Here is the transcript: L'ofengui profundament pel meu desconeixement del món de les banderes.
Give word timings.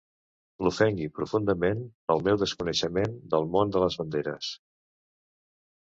L'ofengui 0.67 1.09
profundament 1.17 1.83
pel 2.11 2.25
meu 2.29 2.41
desconeixement 2.45 3.17
del 3.35 3.49
món 3.57 3.77
de 3.79 3.87
les 3.87 4.03
banderes. 4.03 4.53